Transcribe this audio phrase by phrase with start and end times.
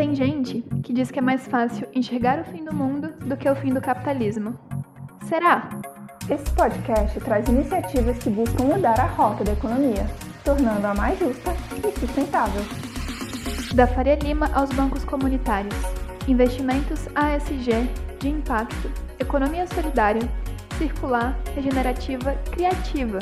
[0.00, 3.46] Tem gente que diz que é mais fácil enxergar o fim do mundo do que
[3.46, 4.58] o fim do capitalismo.
[5.24, 5.68] Será?
[6.26, 10.06] Esse podcast traz iniciativas que buscam mudar a rota da economia,
[10.42, 11.52] tornando-a mais justa
[11.86, 12.62] e sustentável.
[13.74, 15.76] Da Faria Lima aos bancos comunitários,
[16.26, 17.86] investimentos ASG,
[18.20, 20.26] de impacto, economia solidária,
[20.78, 23.18] circular, regenerativa, criativa,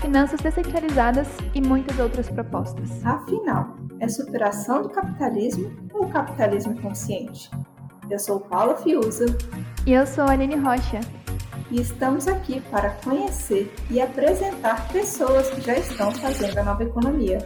[0.00, 3.06] finanças descentralizadas e muitas outras propostas.
[3.06, 7.50] Afinal, é superação do capitalismo ou capitalismo consciente?
[8.08, 9.26] Eu sou Paula Fiuza.
[9.86, 11.00] E eu sou Aline Rocha.
[11.70, 17.38] E estamos aqui para conhecer e apresentar pessoas que já estão fazendo a nova economia.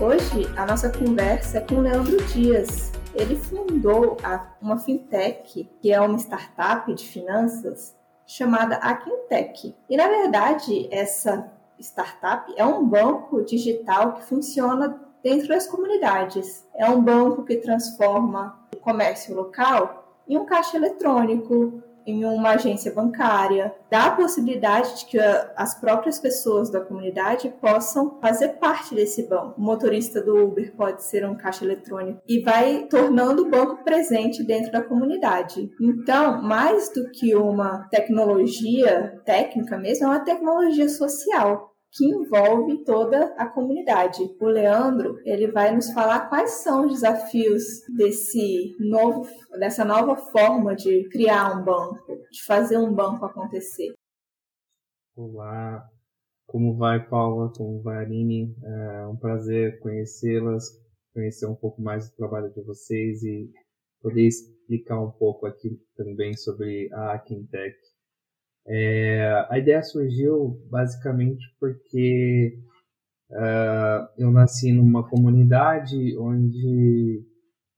[0.00, 2.92] Hoje, a nossa conversa é com Leandro Dias.
[3.14, 4.16] Ele fundou
[4.60, 7.94] uma fintech, que é uma startup de finanças,
[8.26, 9.74] chamada Aquintech.
[9.88, 16.66] E, na verdade, essa startup é um banco digital que funciona dentro das comunidades.
[16.74, 22.92] É um banco que transforma o comércio local em um caixa eletrônico, em uma agência
[22.92, 25.18] bancária, dá a possibilidade de que
[25.56, 29.58] as próprias pessoas da comunidade possam fazer parte desse banco.
[29.58, 34.44] O motorista do Uber pode ser um caixa eletrônico e vai tornando o banco presente
[34.44, 35.70] dentro da comunidade.
[35.80, 43.26] Então, mais do que uma tecnologia técnica mesmo, é uma tecnologia social que envolve toda
[43.36, 44.22] a comunidade.
[44.40, 47.62] O Leandro, ele vai nos falar quais são os desafios
[47.96, 53.94] desse novo, dessa nova forma de criar um banco, de fazer um banco acontecer.
[55.16, 55.88] Olá,
[56.46, 58.52] como vai Paula, como vai Aline?
[58.64, 60.64] É um prazer conhecê-las,
[61.12, 63.48] conhecer um pouco mais do trabalho de vocês e
[64.02, 67.76] poder explicar um pouco aqui também sobre a Aquintech.
[68.66, 72.58] É, a ideia surgiu basicamente porque
[73.30, 77.22] uh, eu nasci numa comunidade onde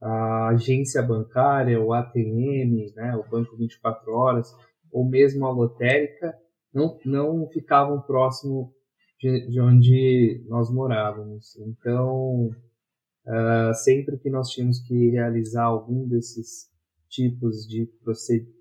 [0.00, 4.48] a agência bancária, o ATM, né, o Banco 24 Horas,
[4.92, 6.34] ou mesmo a lotérica,
[6.72, 8.72] não, não ficavam próximo
[9.18, 11.56] de, de onde nós morávamos.
[11.58, 12.50] Então,
[13.26, 16.70] uh, sempre que nós tínhamos que realizar algum desses
[17.08, 17.88] tipos de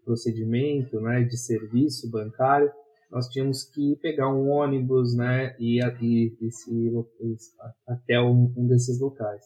[0.04, 2.72] procedimento, né, de serviço bancário,
[3.12, 6.92] nós tínhamos que pegar um ônibus, né, e, e, e se,
[7.88, 9.44] até um, um, desses locais.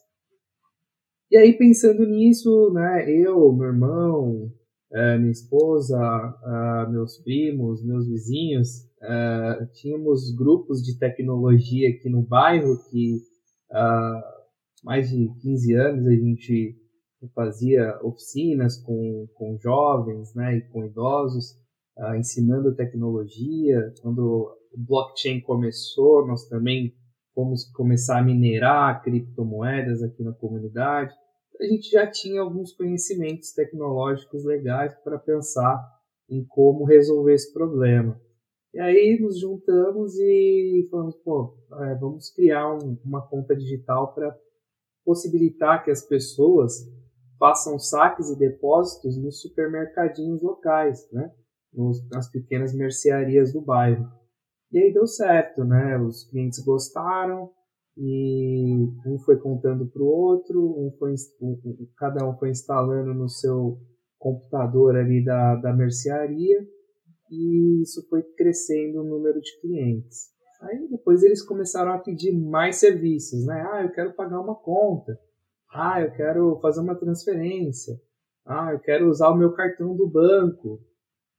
[1.31, 4.51] E aí pensando nisso, né, eu, meu irmão,
[4.91, 12.21] é, minha esposa, é, meus primos, meus vizinhos, é, tínhamos grupos de tecnologia aqui no
[12.21, 13.21] bairro que
[13.71, 14.39] há
[14.83, 16.75] mais de 15 anos a gente
[17.27, 21.51] fazia oficinas com, com jovens né, e com idosos,
[21.97, 23.93] uh, ensinando tecnologia.
[24.01, 26.93] Quando o blockchain começou, nós também
[27.33, 31.13] fomos começar a minerar criptomoedas aqui na comunidade.
[31.59, 35.83] A gente já tinha alguns conhecimentos tecnológicos legais para pensar
[36.29, 38.19] em como resolver esse problema.
[38.73, 44.37] E aí nos juntamos e falamos, pô, é, vamos criar um, uma conta digital para
[45.03, 46.87] possibilitar que as pessoas
[47.39, 51.31] façam saques e depósitos nos supermercadinhos locais, né?
[52.11, 54.05] Nas pequenas mercearias do bairro.
[54.71, 55.97] E aí deu certo, né?
[55.97, 57.49] Os clientes gostaram
[57.97, 63.27] e um foi contando para o outro, um foi, um, cada um foi instalando no
[63.27, 63.79] seu
[64.17, 66.67] computador ali da, da mercearia
[67.31, 70.29] e isso foi crescendo o número de clientes.
[70.61, 73.65] Aí depois eles começaram a pedir mais serviços, né?
[73.71, 75.17] Ah, eu quero pagar uma conta.
[75.71, 77.95] Ah, eu quero fazer uma transferência.
[78.45, 80.81] Ah, eu quero usar o meu cartão do banco.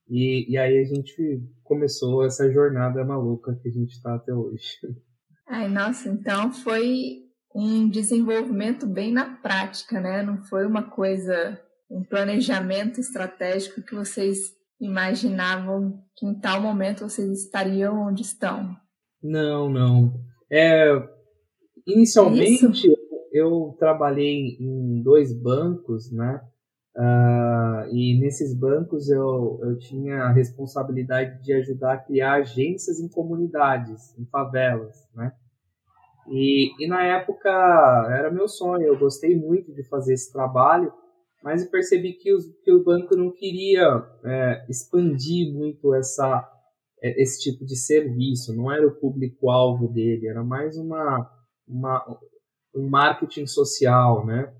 [0.07, 4.77] E, e aí a gente começou essa jornada maluca que a gente está até hoje.
[5.47, 10.23] Ai, nossa, então foi um desenvolvimento bem na prática, né?
[10.23, 11.59] Não foi uma coisa,
[11.89, 18.75] um planejamento estratégico que vocês imaginavam que em tal momento vocês estariam onde estão.
[19.21, 20.13] Não, não.
[20.49, 20.91] É,
[21.85, 23.00] inicialmente Isso?
[23.31, 26.41] Eu trabalhei em dois bancos, né?
[26.95, 33.07] Uh, e nesses bancos eu, eu tinha a responsabilidade de ajudar a criar agências em
[33.07, 35.31] comunidades, em favelas, né?
[36.27, 37.49] E, e na época
[38.09, 40.91] era meu sonho, eu gostei muito de fazer esse trabalho,
[41.43, 46.47] mas eu percebi que, os, que o banco não queria é, expandir muito essa,
[47.01, 51.29] é, esse tipo de serviço, não era o público-alvo dele, era mais uma,
[51.67, 52.19] uma,
[52.73, 54.53] um marketing social, né?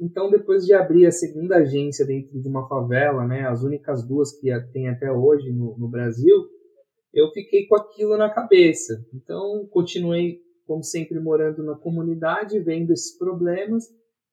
[0.00, 4.32] Então, depois de abrir a segunda agência dentro de uma favela, né, as únicas duas
[4.38, 6.46] que tem até hoje no, no Brasil,
[7.12, 9.04] eu fiquei com aquilo na cabeça.
[9.12, 13.84] Então, continuei, como sempre, morando na comunidade, vendo esses problemas.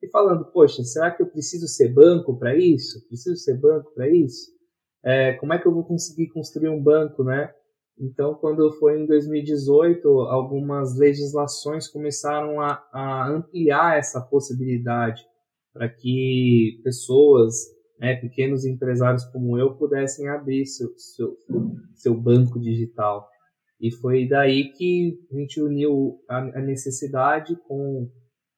[0.04, 3.08] e falando, poxa, será que eu preciso ser banco para isso?
[3.08, 4.54] Preciso ser banco para isso?
[5.04, 7.52] É, como é que eu vou conseguir construir um banco, né?
[7.98, 15.24] Então, quando foi em 2018, algumas legislações começaram a, a ampliar essa possibilidade
[15.74, 17.54] para que pessoas,
[18.00, 21.38] né, pequenos empresários como eu, pudessem abrir seu, seu,
[21.94, 23.28] seu banco digital.
[23.80, 28.10] E foi daí que a gente uniu a, a necessidade com,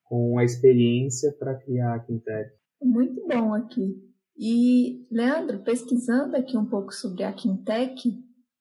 [0.04, 2.50] com a experiência para criar a Quintec.
[2.82, 3.96] Muito bom aqui.
[4.36, 8.16] E, Leandro, pesquisando aqui um pouco sobre a Quintec,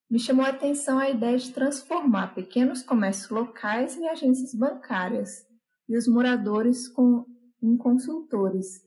[0.10, 5.46] me chamou a atenção a ideia de transformar pequenos comércios locais em agências bancárias
[5.88, 7.26] e os moradores com,
[7.62, 8.82] em consultores.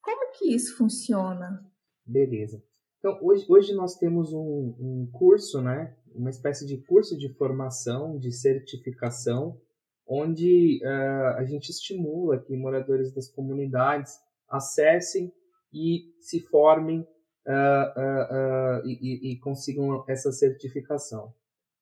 [0.00, 1.64] Como que isso funciona?
[2.04, 2.62] Beleza.
[2.98, 8.18] Então, hoje, hoje nós temos um, um curso, né, uma espécie de curso de formação,
[8.18, 9.60] de certificação,
[10.06, 14.12] onde uh, a gente estimula que moradores das comunidades
[14.48, 15.32] acessem
[15.72, 17.06] e se formem
[17.46, 21.32] uh, uh, e, e, consigam essa certificação.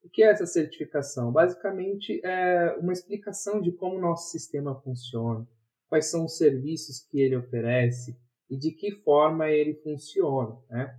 [0.02, 1.30] O que é essa certificação?
[1.30, 5.46] Basicamente é uma explicação de como o nosso sistema funciona,
[5.88, 8.16] quais são os serviços que ele oferece
[8.50, 10.58] e de que forma ele funciona.
[10.68, 10.98] Né?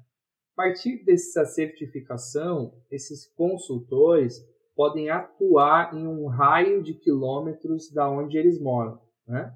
[0.54, 4.42] A partir dessa certificação, esses consultores
[4.76, 9.54] podem atuar em um raio de quilômetros da onde eles moram, né?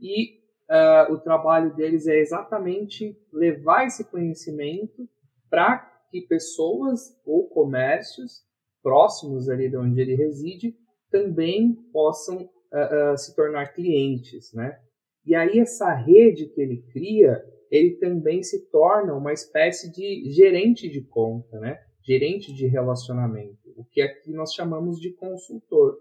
[0.00, 0.38] E
[0.70, 5.08] uh, o trabalho deles é exatamente levar esse conhecimento
[5.50, 5.78] para
[6.10, 8.42] que pessoas ou comércios
[8.82, 10.74] próximos ali de onde ele reside
[11.10, 14.78] também possam uh, uh, se tornar clientes, né?
[15.24, 20.88] E aí essa rede que ele cria ele também se torna uma espécie de gerente
[20.88, 21.78] de conta, né?
[22.02, 25.98] gerente de relacionamento, o que aqui nós chamamos de consultor.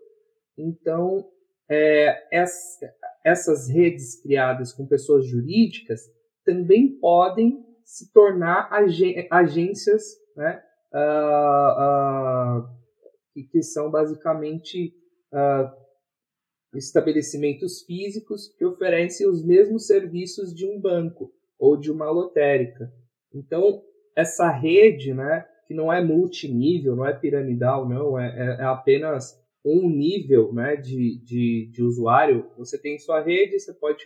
[0.58, 1.30] Então,
[1.70, 2.26] é,
[3.28, 6.02] essas redes criadas com pessoas jurídicas
[6.46, 8.70] também podem se tornar
[9.30, 10.04] agências
[10.36, 10.64] né,
[10.94, 14.94] uh, uh, que são basicamente
[15.34, 15.70] uh,
[16.74, 22.92] estabelecimentos físicos que oferecem os mesmos serviços de um banco ou de uma lotérica.
[23.34, 23.84] Então,
[24.16, 29.38] essa rede, né, que não é multinível, não é piramidal, não, é, é, é apenas
[29.68, 32.50] um nível né, de, de, de usuário.
[32.58, 34.06] Você tem sua rede, você pode,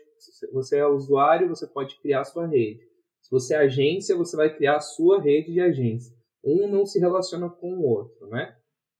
[0.51, 2.81] você é usuário, você pode criar sua rede.
[3.21, 6.15] Se você é agência, você vai criar a sua rede de agência.
[6.43, 8.55] Um não se relaciona com o outro, né?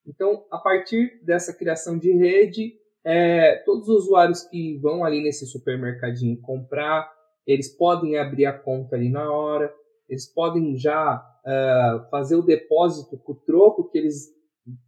[0.05, 2.73] Então, a partir dessa criação de rede,
[3.03, 7.11] é, todos os usuários que vão ali nesse supermercadinho comprar
[7.45, 9.73] eles podem abrir a conta ali na hora,
[10.07, 14.29] eles podem já uh, fazer o depósito com o troco que eles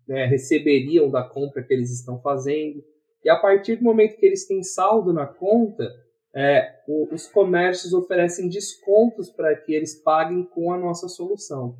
[0.07, 2.83] né, receberiam da compra que eles estão fazendo.
[3.23, 5.89] E a partir do momento que eles têm saldo na conta,
[6.35, 11.77] é, o, os comércios oferecem descontos para que eles paguem com a nossa solução.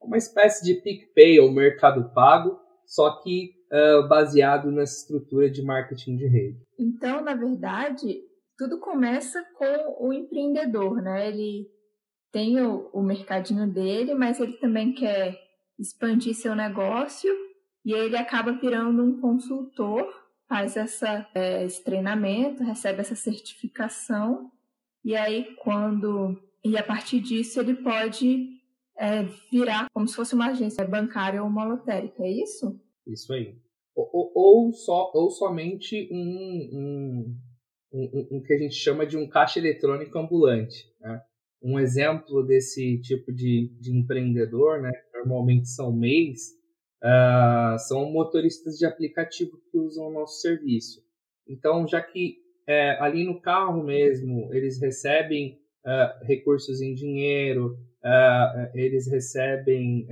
[0.00, 6.16] Uma espécie de PicPay ou Mercado Pago, só que uh, baseado nessa estrutura de marketing
[6.16, 6.58] de rede.
[6.78, 8.20] Então, na verdade,
[8.58, 11.28] tudo começa com o empreendedor, né?
[11.28, 11.66] Ele
[12.32, 15.38] tem o, o mercadinho dele, mas ele também quer
[15.78, 17.30] expandir seu negócio
[17.84, 20.06] e ele acaba virando um consultor,
[20.48, 24.50] faz essa, é, esse treinamento, recebe essa certificação
[25.04, 28.60] e aí quando e a partir disso ele pode
[28.96, 32.80] é, virar como se fosse uma agência bancária ou uma lotérica, é isso?
[33.06, 33.56] Isso aí.
[33.94, 34.72] Ou, ou, ou
[35.14, 37.36] ou somente um, um
[37.92, 40.90] um, um, que a gente chama de um caixa eletrônico ambulante.
[41.00, 41.20] Né?
[41.62, 44.90] Um exemplo desse tipo de, de empreendedor, né,
[45.26, 46.50] normalmente são MEIs,
[47.02, 51.02] uh, são motoristas de aplicativo que usam o nosso serviço.
[51.48, 52.36] Então, já que
[52.66, 60.06] é, ali no carro mesmo eles recebem uh, recursos em dinheiro, uh, eles recebem,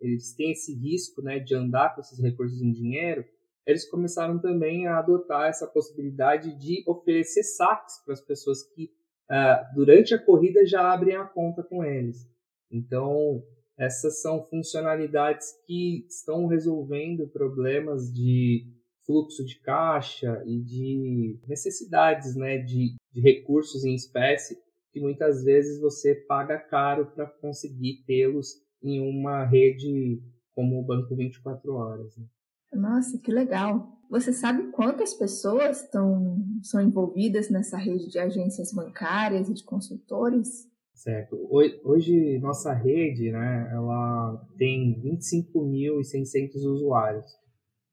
[0.00, 3.24] eles têm esse risco né, de andar com esses recursos em dinheiro,
[3.66, 8.90] eles começaram também a adotar essa possibilidade de oferecer saques para as pessoas que,
[9.30, 12.28] uh, durante a corrida, já abrem a conta com eles.
[12.70, 13.42] Então,
[13.78, 18.66] essas são funcionalidades que estão resolvendo problemas de
[19.04, 24.56] fluxo de caixa e de necessidades né, de, de recursos em espécie
[24.92, 30.22] que muitas vezes você paga caro para conseguir tê-los em uma rede
[30.54, 32.16] como o Banco 24 Horas.
[32.16, 32.24] Né?
[32.72, 33.98] Nossa, que legal.
[34.08, 40.68] Você sabe quantas pessoas estão, são envolvidas nessa rede de agências bancárias e de consultores?
[40.94, 41.36] Certo.
[41.50, 47.26] Hoje, nossa rede, né, ela tem 25.600 usuários.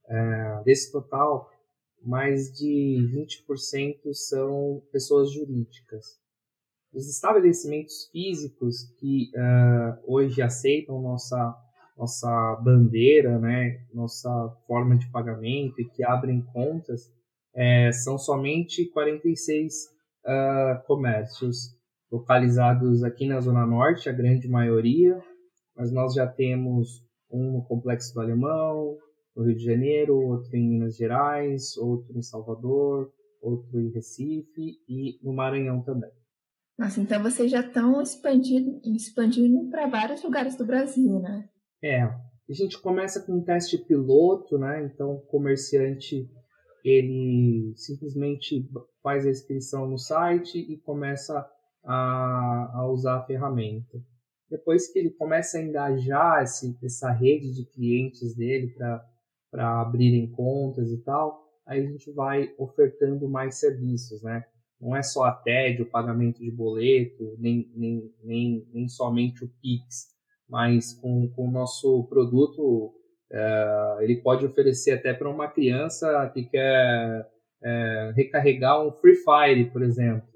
[0.07, 1.49] É, desse total,
[2.03, 2.97] mais de
[3.49, 6.19] 20% são pessoas jurídicas.
[6.93, 11.55] Os estabelecimentos físicos que uh, hoje aceitam nossa,
[11.97, 14.29] nossa bandeira, né, nossa
[14.67, 17.09] forma de pagamento e que abrem contas,
[17.53, 19.73] é, são somente 46
[20.25, 21.80] uh, comércios
[22.11, 25.17] localizados aqui na Zona Norte, a grande maioria,
[25.75, 28.97] mas nós já temos um no Complexo do Alemão,
[29.35, 35.19] no Rio de Janeiro, outro em Minas Gerais, outro em Salvador, outro em Recife e
[35.23, 36.11] no Maranhão também.
[36.77, 41.47] Nossa, então vocês já estão expandindo, expandindo para vários lugares do Brasil, né?
[41.83, 44.83] É, a gente começa com um teste piloto, né?
[44.83, 46.29] Então o comerciante
[46.83, 48.67] ele simplesmente
[49.01, 51.47] faz a inscrição no site e começa
[51.83, 53.99] a, a usar a ferramenta.
[54.49, 58.75] Depois que ele começa a engajar esse, essa rede de clientes dele
[59.49, 64.43] para abrirem contas e tal, aí a gente vai ofertando mais serviços, né?
[64.79, 69.49] Não é só a TED, o pagamento de boleto, nem, nem, nem, nem somente o
[69.61, 70.07] PIX,
[70.49, 72.91] mas com, com o nosso produto,
[73.31, 77.29] é, ele pode oferecer até para uma criança que quer
[77.63, 80.30] é, recarregar um Free Fire, por exemplo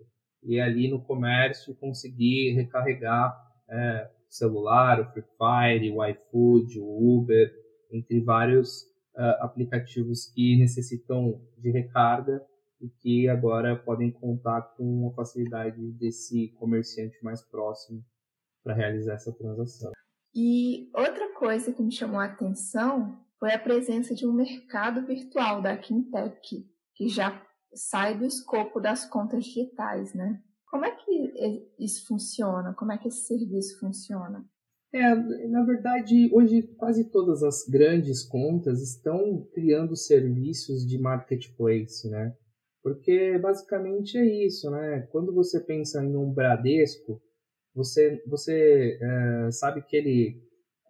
[0.46, 3.36] e ali no comércio conseguir recarregar
[3.68, 7.52] é, celular, o Free Fire, o iFood, o Uber,
[7.92, 8.82] entre vários
[9.16, 12.42] uh, aplicativos que necessitam de recarga
[12.82, 18.04] e que agora podem contar com a facilidade desse comerciante mais próximo
[18.64, 19.92] para realizar essa transação.
[20.34, 25.62] E outra coisa que me chamou a atenção foi a presença de um mercado virtual
[25.62, 27.42] da Quintec, que já
[27.76, 30.42] sai do escopo das contas digitais, né?
[30.68, 32.74] Como é que isso funciona?
[32.74, 34.46] Como é que esse serviço funciona?
[34.94, 35.14] É,
[35.48, 42.34] na verdade, hoje quase todas as grandes contas estão criando serviços de marketplace, né?
[42.82, 45.02] Porque basicamente é isso, né?
[45.12, 47.22] Quando você pensa em um Bradesco,
[47.74, 50.45] você, você é, sabe que ele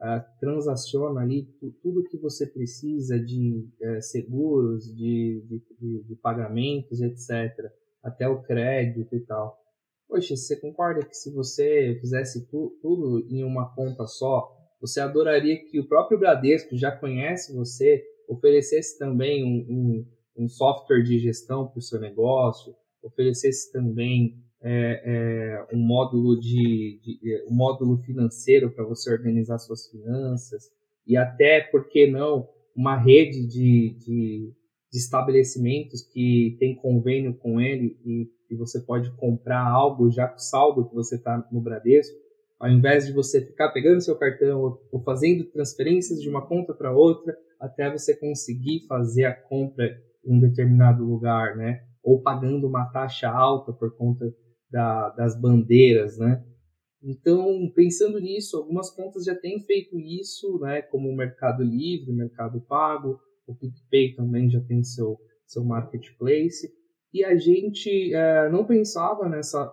[0.05, 1.47] é, transaciona ali
[1.81, 5.43] tudo que você precisa de é, seguros, de,
[5.79, 7.71] de, de, pagamentos, etc.
[8.03, 9.59] Até o crédito e tal.
[10.07, 15.57] Poxa, você concorda que se você fizesse tu, tudo em uma conta só, você adoraria
[15.65, 20.05] que o próprio Bradesco já conhece você, oferecesse também um,
[20.37, 26.39] um, um software de gestão para o seu negócio, oferecesse também é, é, um módulo
[26.39, 30.71] de, de um módulo financeiro para você organizar suas finanças
[31.05, 34.53] e até, por que não, uma rede de, de,
[34.91, 40.39] de estabelecimentos que tem convênio com ele e que você pode comprar algo já com
[40.39, 42.17] saldo que você está no Bradesco,
[42.59, 46.91] ao invés de você ficar pegando seu cartão ou fazendo transferências de uma conta para
[46.91, 51.83] outra até você conseguir fazer a compra em um determinado lugar, né?
[52.03, 54.33] Ou pagando uma taxa alta por conta
[54.69, 56.43] da, das bandeiras, né?
[57.01, 60.81] Então, pensando nisso, algumas contas já têm feito isso, né?
[60.81, 66.73] Como o Mercado Livre, o Mercado Pago, o PicPay também já tem seu, seu marketplace.
[67.13, 69.71] E a gente uh, não pensava nessa,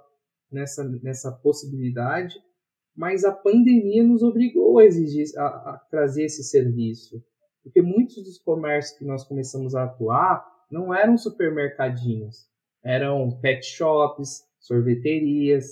[0.50, 2.38] nessa, nessa possibilidade,
[2.94, 7.24] mas a pandemia nos obrigou a, exigir, a, a trazer esse serviço.
[7.62, 12.46] Porque muitos dos comércios que nós começamos a atuar não eram supermercadinhos,
[12.84, 15.66] eram pet shops, sorveterias,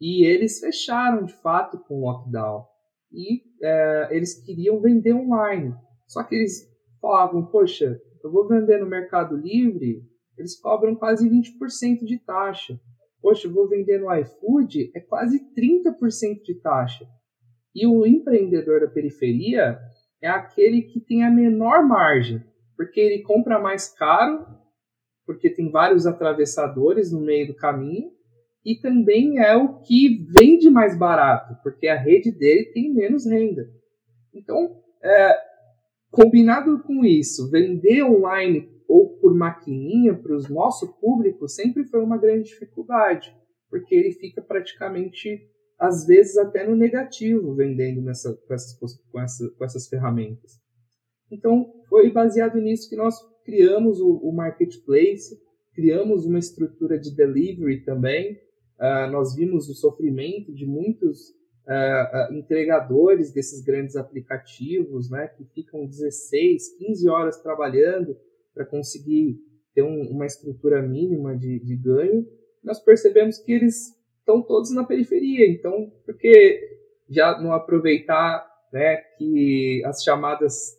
[0.00, 2.64] e eles fecharam de fato com o lockdown.
[3.12, 5.74] E é, eles queriam vender online.
[6.06, 6.68] Só que eles
[7.00, 10.02] falavam: Poxa, eu vou vender no Mercado Livre,
[10.36, 12.78] eles cobram quase 20% de taxa.
[13.22, 17.06] Poxa, eu vou vender no iFood, é quase 30% de taxa.
[17.74, 19.78] E o empreendedor da periferia
[20.22, 22.42] é aquele que tem a menor margem,
[22.76, 24.46] porque ele compra mais caro,
[25.26, 28.10] porque tem vários atravessadores no meio do caminho,
[28.66, 33.70] e também é o que vende mais barato, porque a rede dele tem menos renda.
[34.34, 35.38] Então, é,
[36.10, 42.18] combinado com isso, vender online ou por maquininha para o nosso público sempre foi uma
[42.18, 43.32] grande dificuldade,
[43.70, 49.18] porque ele fica praticamente, às vezes, até no negativo vendendo nessa, com, essas, com,
[49.56, 50.60] com essas ferramentas.
[51.30, 55.40] Então, foi baseado nisso que nós criamos o, o marketplace,
[55.72, 58.44] criamos uma estrutura de delivery também.
[58.78, 61.30] Uh, nós vimos o sofrimento de muitos
[61.66, 68.16] uh, entregadores desses grandes aplicativos, né, que ficam 16, 15 horas trabalhando
[68.54, 69.38] para conseguir
[69.74, 72.26] ter um, uma estrutura mínima de, de ganho,
[72.62, 75.48] nós percebemos que eles estão todos na periferia.
[75.48, 76.78] Então, por que
[77.08, 80.76] já não aproveitar né, que as chamadas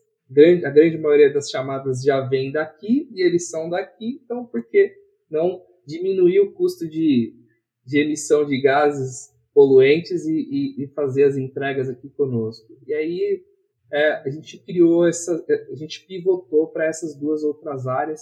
[0.66, 4.94] a grande maioria das chamadas já vem daqui e eles são daqui, então por que
[5.30, 7.34] não diminuir o custo de,
[7.88, 12.78] de emissão de gases poluentes e, e, e fazer as entregas aqui conosco?
[12.86, 13.44] E aí
[13.92, 18.22] é, a gente criou essa, a gente pivotou para essas duas outras áreas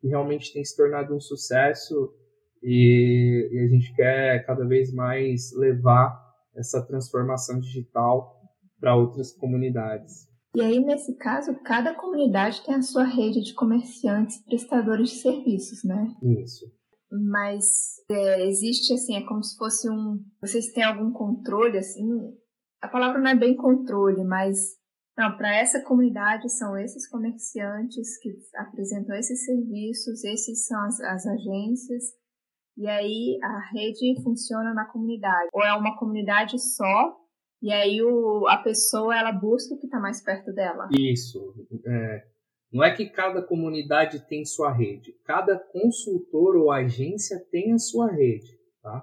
[0.00, 2.14] que realmente tem se tornado um sucesso
[2.62, 6.18] e, e a gente quer cada vez mais levar
[6.54, 8.40] essa transformação digital
[8.78, 10.28] para outras comunidades.
[10.54, 15.84] E aí, nesse caso, cada comunidade tem a sua rede de comerciantes prestadores de serviços,
[15.84, 16.12] né?
[16.22, 16.66] Isso.
[17.10, 20.22] Mas é, existe, assim, é como se fosse um...
[20.40, 22.06] Vocês têm algum controle, assim...
[22.80, 24.78] A palavra não é bem controle, mas...
[25.18, 31.26] Não, para essa comunidade são esses comerciantes que apresentam esses serviços, esses são as, as
[31.26, 32.04] agências,
[32.78, 35.50] e aí a rede funciona na comunidade.
[35.52, 37.20] Ou é uma comunidade só,
[37.60, 40.88] e aí o, a pessoa ela busca o que está mais perto dela.
[40.92, 41.54] Isso.
[41.86, 42.24] É,
[42.72, 48.10] não é que cada comunidade tem sua rede, cada consultor ou agência tem a sua
[48.10, 49.02] rede, tá?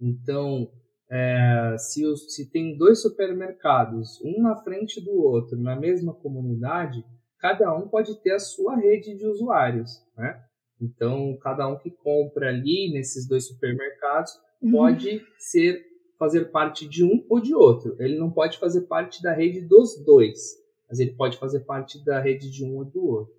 [0.00, 0.70] Então,
[1.10, 7.04] é, se, se tem dois supermercados, um na frente do outro, na mesma comunidade,
[7.38, 10.42] cada um pode ter a sua rede de usuários, né?
[10.80, 14.72] Então, cada um que compra ali nesses dois supermercados uhum.
[14.72, 15.84] pode ser
[16.18, 17.94] fazer parte de um ou de outro.
[18.00, 20.61] Ele não pode fazer parte da rede dos dois,
[20.92, 23.34] mas ele pode fazer parte da rede de um ou do outro.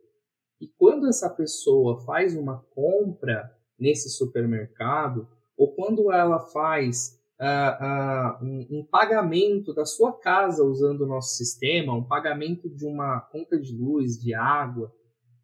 [0.59, 8.43] E quando essa pessoa faz uma compra nesse supermercado, ou quando ela faz uh, uh,
[8.43, 13.59] um, um, pagamento da sua casa usando o nosso sistema, um pagamento de uma conta
[13.59, 14.91] de luz, de água,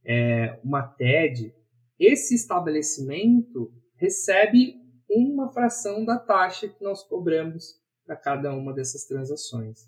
[0.04, 1.54] é, uma TED,
[2.00, 9.88] esse estabelecimento recebe uma fração da taxa que nós cobramos para cada uma dessas transações.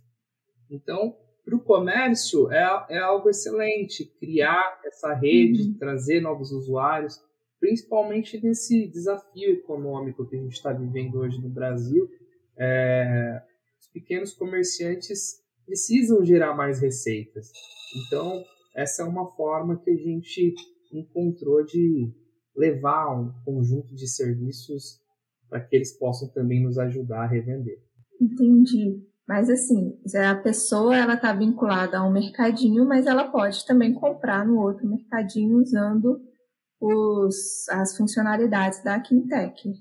[0.69, 5.77] Então, para o comércio é, é, algo excelente criar essa rede, uhum.
[5.77, 7.21] trazer novos usuários,
[7.59, 12.09] principalmente nesse desafio econômico que a gente está vivendo hoje no Brasil.
[12.57, 13.41] É,
[13.79, 17.51] os pequenos comerciantes precisam gerar mais receitas.
[18.07, 18.43] Então,
[18.75, 20.53] essa é uma forma que a gente
[20.93, 22.11] encontrou de
[22.55, 24.99] levar um conjunto de serviços
[25.49, 27.81] para que eles possam também nos ajudar a revender.
[28.19, 29.03] Entendi.
[29.27, 34.45] Mas assim, a pessoa ela está vinculada a um mercadinho, mas ela pode também comprar
[34.45, 36.19] no outro mercadinho usando
[36.79, 39.73] os, as funcionalidades da Quintec,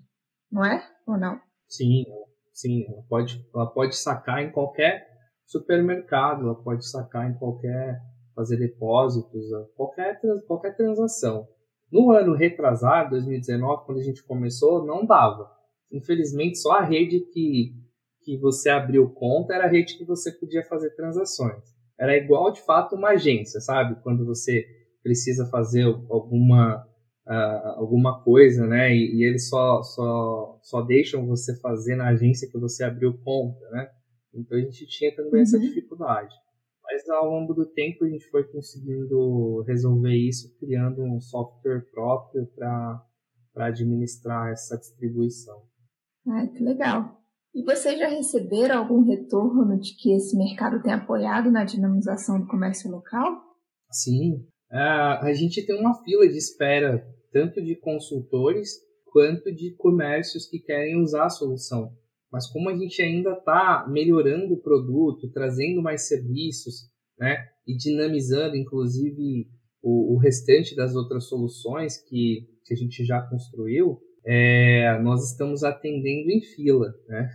[0.53, 0.87] não é?
[1.07, 1.40] Ou não?
[1.68, 2.05] Sim,
[2.53, 2.85] sim.
[2.87, 5.09] Ela pode, ela pode sacar em qualquer
[5.46, 8.00] supermercado, ela pode sacar em qualquer
[8.35, 9.44] fazer depósitos,
[9.76, 11.46] qualquer, qualquer transação.
[11.90, 15.50] No ano retrasado, 2019, quando a gente começou, não dava.
[15.92, 17.74] Infelizmente, só a rede que,
[18.22, 21.62] que você abriu conta era a rede que você podia fazer transações.
[21.98, 24.00] Era igual, de fato, uma agência, sabe?
[24.02, 24.66] Quando você
[25.02, 26.87] precisa fazer alguma,
[27.26, 28.94] uh, alguma coisa, né?
[28.94, 33.68] E, e, eles só, só, só deixam você fazer na agência que você abriu conta,
[33.70, 33.90] né?
[34.33, 35.42] Então a gente tinha também uhum.
[35.42, 36.35] essa dificuldade.
[36.85, 42.46] Mas ao longo do tempo a gente foi conseguindo resolver isso criando um software próprio
[42.46, 43.04] para
[43.56, 45.62] administrar essa distribuição.
[46.26, 47.19] Ah, que legal.
[47.54, 52.46] E vocês já receberam algum retorno de que esse mercado tem apoiado na dinamização do
[52.46, 53.40] comércio local?
[53.90, 54.34] Sim.
[54.70, 58.70] Uh, a gente tem uma fila de espera tanto de consultores
[59.04, 61.92] quanto de comércios que querem usar a solução.
[62.32, 67.36] Mas como a gente ainda está melhorando o produto, trazendo mais serviços, né,
[67.66, 69.48] e dinamizando, inclusive,
[69.82, 75.64] o, o restante das outras soluções que, que a gente já construiu, é, nós estamos
[75.64, 77.30] atendendo em fila, né?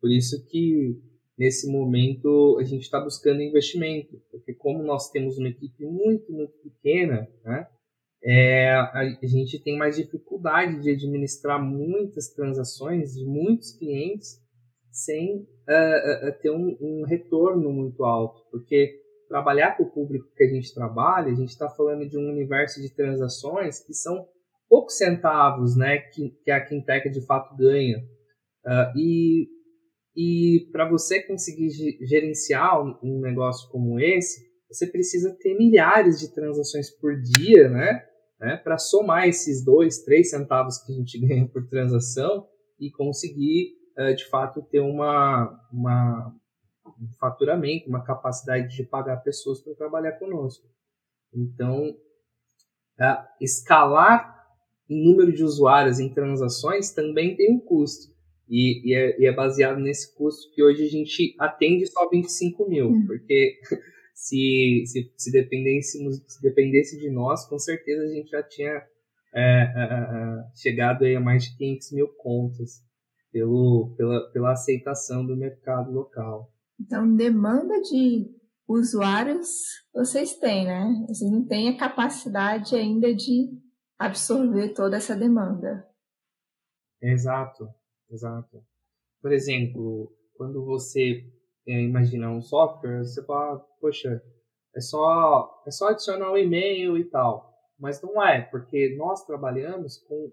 [0.00, 0.96] Por isso que
[1.38, 6.54] nesse momento a gente está buscando investimento, porque como nós temos uma equipe muito, muito
[6.58, 7.66] pequena, né?
[8.22, 14.42] É, a, a gente tem mais dificuldade de administrar muitas transações de muitos clientes
[14.90, 20.42] sem uh, uh, ter um, um, retorno muito alto, porque trabalhar com o público que
[20.42, 24.26] a gente trabalha, a gente está falando de um universo de transações que são
[24.68, 27.98] poucos centavos, né, que, que a Quintec de fato ganha.
[28.66, 29.48] Uh, e
[30.20, 31.70] e para você conseguir
[32.04, 38.04] gerenciar um negócio como esse, você precisa ter milhares de transações por dia, né?
[38.40, 42.48] né para somar esses dois, três centavos que a gente ganha por transação
[42.80, 46.34] e conseguir, uh, de fato, ter uma, uma,
[47.00, 50.66] um faturamento, uma capacidade de pagar pessoas para trabalhar conosco.
[51.32, 54.37] Então, uh, escalar
[54.88, 58.12] em número de usuários em transações também tem um custo.
[58.48, 62.68] E, e, é, e, é, baseado nesse custo que hoje a gente atende só 25
[62.68, 63.06] mil, uhum.
[63.06, 63.58] porque
[64.14, 68.82] se, se, se, dependesse, se dependesse de nós, com certeza a gente já tinha
[69.34, 72.82] é, é, é, chegado aí a mais de 500 mil contas
[73.30, 76.50] pelo, pela, pela aceitação do mercado local.
[76.80, 78.26] Então, demanda de
[78.66, 79.48] usuários
[79.92, 81.04] vocês têm, né?
[81.08, 83.48] Vocês não têm a capacidade ainda de
[83.98, 85.86] absorver toda essa demanda.
[87.02, 87.68] Exato,
[88.10, 88.62] exato.
[89.20, 91.24] Por exemplo, quando você
[91.66, 94.22] é, imagina um software, você fala, poxa,
[94.74, 97.52] é só, é só adicionar um e-mail e tal.
[97.78, 100.32] Mas não é, porque nós trabalhamos com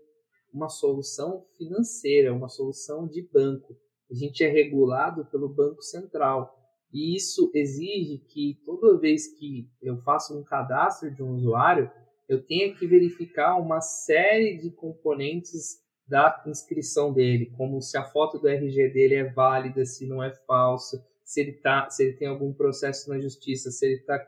[0.53, 3.75] uma solução financeira, uma solução de banco.
[4.09, 6.55] A gente é regulado pelo Banco Central.
[6.93, 11.91] E isso exige que toda vez que eu faço um cadastro de um usuário,
[12.27, 18.37] eu tenha que verificar uma série de componentes da inscrição dele, como se a foto
[18.39, 22.27] do RG dele é válida, se não é falsa, se ele, tá, se ele tem
[22.27, 24.19] algum processo na justiça, se ele está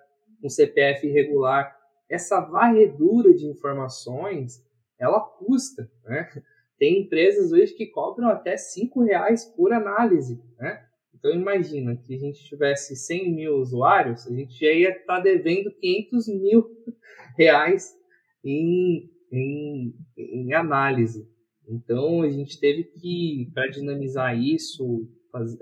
[0.42, 1.76] com CPF irregular.
[2.10, 4.64] Essa varredura de informações,
[5.00, 5.90] ela custa.
[6.04, 6.44] Né?
[6.80, 10.42] Tem empresas hoje que cobram até cinco reais por análise.
[10.58, 10.87] Né?
[11.18, 15.20] Então imagina que a gente tivesse 100 mil usuários, a gente já ia estar tá
[15.20, 16.70] devendo 500 mil
[17.38, 17.96] reais
[18.44, 21.28] em, em, em análise.
[21.68, 25.10] Então a gente teve que, para dinamizar isso,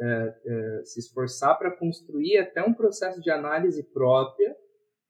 [0.02, 4.56] é, é, se esforçar para construir até um processo de análise própria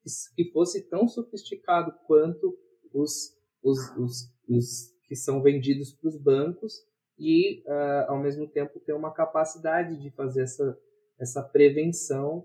[0.02, 0.10] que,
[0.44, 2.56] que fosse tão sofisticado quanto
[2.92, 6.74] os, os, os, os que são vendidos para os bancos
[7.18, 10.78] e, uh, ao mesmo tempo, ter uma capacidade de fazer essa,
[11.18, 12.44] essa prevenção,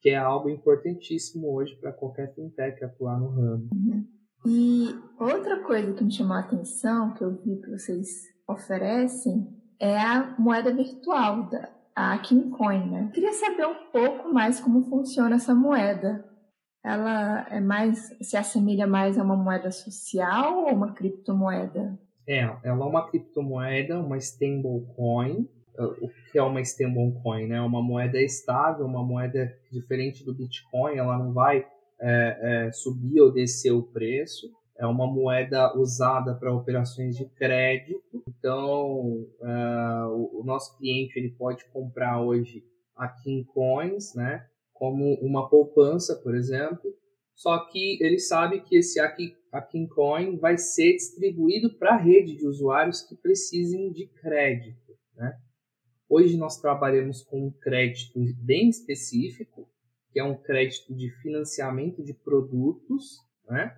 [0.00, 3.68] que é algo importantíssimo hoje para qualquer fintech atuar no ramo.
[3.72, 4.06] Uhum.
[4.46, 8.08] E outra coisa que me chamou a atenção, que eu vi que vocês
[8.48, 9.46] oferecem,
[9.78, 13.10] é a moeda virtual, da, a Kincoin, né?
[13.12, 16.24] Queria saber um pouco mais como funciona essa moeda.
[16.82, 21.98] Ela é mais, se assemelha mais a uma moeda social ou uma criptomoeda?
[22.26, 25.48] É, ela é uma criptomoeda, uma stablecoin.
[26.00, 27.46] O que é uma stablecoin?
[27.46, 27.56] Né?
[27.56, 31.66] É uma moeda estável, uma moeda diferente do Bitcoin, ela não vai
[32.00, 34.50] é, é, subir ou descer o preço.
[34.78, 38.22] É uma moeda usada para operações de crédito.
[38.26, 42.64] Então, é, o, o, nosso cliente ele pode comprar hoje
[42.96, 44.46] aqui em coins, né?
[44.72, 46.90] Como uma poupança, por exemplo.
[47.40, 52.36] Só que ele sabe que esse aqui, aqui coin vai ser distribuído para a rede
[52.36, 55.32] de usuários que precisem de crédito, né?
[56.06, 59.66] Hoje nós trabalhamos com um crédito bem específico,
[60.12, 63.16] que é um crédito de financiamento de produtos,
[63.48, 63.74] né?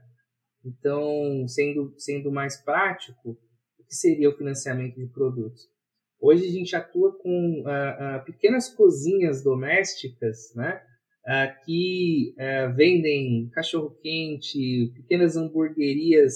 [0.64, 3.38] Então, sendo, sendo mais prático,
[3.79, 5.70] o que seria o financiamento de produtos?
[6.18, 10.85] Hoje a gente atua com uh, uh, pequenas cozinhas domésticas, né?
[11.24, 12.35] Uh, que
[12.74, 16.35] vendem cachorro-quente, pequenas hamburguerias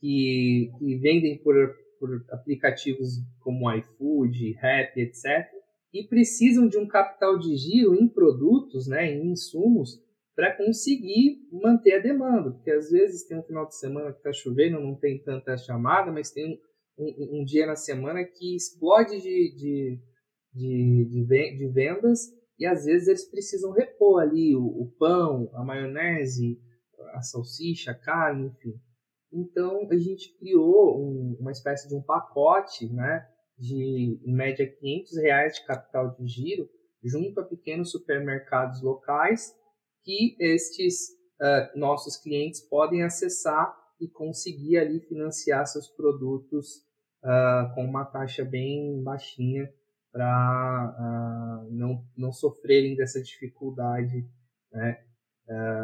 [0.00, 1.54] que, que vendem por,
[2.00, 5.52] por aplicativos como iFood, Rappi, etc
[5.92, 10.00] e precisam de um capital de giro em produtos, né, em insumos,
[10.34, 12.50] para conseguir manter a demanda.
[12.50, 16.10] Porque às vezes tem um final de semana que está chovendo, não tem tanta chamada,
[16.10, 16.58] mas tem
[16.98, 20.00] um, um, um dia na semana que explode de, de,
[20.54, 22.20] de, de, de vendas
[22.58, 26.60] e às vezes eles precisam repor ali o, o pão, a maionese,
[27.14, 28.80] a salsicha, a carne, enfim.
[29.32, 33.26] Então a gente criou um, uma espécie de um pacote, né,
[33.58, 36.68] de, em média, 500 reais de capital de giro
[37.02, 39.54] junto a pequenos supermercados locais
[40.04, 41.10] que estes
[41.40, 46.76] uh, nossos clientes podem acessar e conseguir ali financiar seus produtos
[47.24, 49.72] uh, com uma taxa bem baixinha
[50.12, 54.28] para uh, não, não sofrerem dessa dificuldade
[54.70, 55.02] né,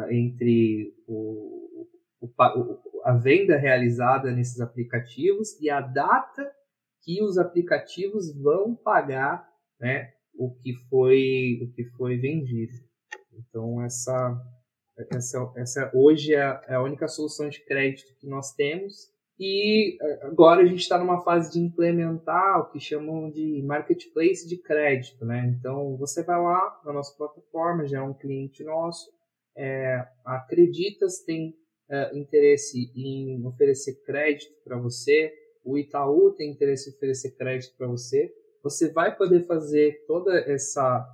[0.09, 1.87] entre o,
[2.21, 2.31] o,
[3.03, 6.51] a venda realizada nesses aplicativos e a data
[7.01, 9.47] que os aplicativos vão pagar
[9.79, 12.73] né, o, que foi, o que foi vendido.
[13.33, 14.41] Então, essa,
[15.11, 19.13] essa, essa hoje é a, é a única solução de crédito que nós temos.
[19.39, 24.57] E agora a gente está numa fase de implementar o que chamam de marketplace de
[24.57, 25.25] crédito.
[25.25, 25.55] Né?
[25.57, 29.09] Então, você vai lá na nossa plataforma, já é um cliente nosso,
[29.55, 31.55] é, acreditas, tem
[31.89, 37.87] é, interesse em oferecer crédito para você, o Itaú tem interesse em oferecer crédito para
[37.87, 41.05] você, você vai poder fazer toda essa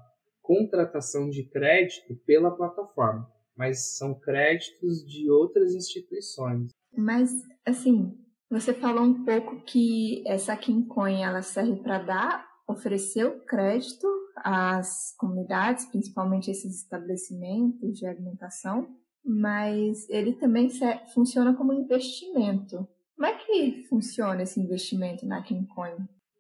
[0.42, 6.72] contratação de crédito pela plataforma, mas são créditos de outras instituições.
[6.98, 7.32] Mas,
[7.66, 8.18] assim,
[8.50, 15.16] você falou um pouco que essa Kincoin ela serve para dar, oferecer o crédito as
[15.18, 18.88] comunidades, principalmente esses estabelecimentos de alimentação,
[19.24, 20.70] mas ele também
[21.14, 22.88] funciona como investimento.
[23.16, 25.96] Como é que funciona esse investimento na KingCoin?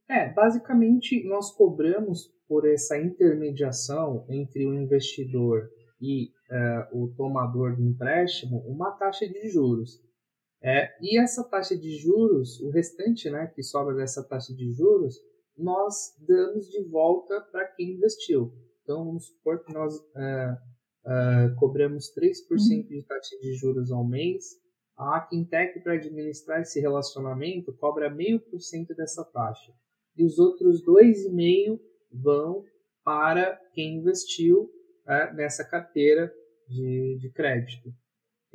[0.10, 5.68] É, basicamente nós cobramos por essa intermediação entre o investidor
[6.00, 10.00] e uh, o tomador do empréstimo uma taxa de juros.
[10.66, 15.22] É, e essa taxa de juros, o restante né, que sobra dessa taxa de juros,
[15.56, 18.52] nós damos de volta para quem investiu.
[18.82, 20.54] Então, vamos supor que nós uh,
[21.06, 22.88] uh, cobramos 3% uhum.
[22.88, 24.60] de taxa de juros ao mês.
[24.98, 29.72] A Quintec, para administrar esse relacionamento, cobra 0,5% dessa taxa.
[30.18, 31.80] E os outros 2,5%
[32.12, 32.66] vão
[33.04, 36.34] para quem investiu uh, nessa carteira
[36.68, 37.94] de, de crédito.